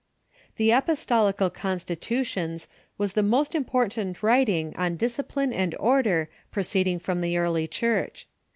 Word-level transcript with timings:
The 0.55 0.71
Apostolical 0.71 1.51
Constitutions 1.51 2.67
was 2.97 3.13
the 3.13 3.21
most 3.21 3.53
important 3.53 4.17
Avrit 4.17 4.49
ing 4.49 4.75
on 4.75 4.95
discipline 4.97 5.53
and 5.53 5.75
order 5.75 6.27
proceeding 6.49 6.97
from 6.97 7.21
the 7.21 7.35
earl}^ 7.35 7.69
Church. 7.69 8.27